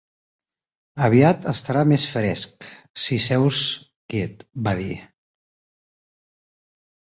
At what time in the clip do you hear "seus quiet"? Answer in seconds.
3.27-4.43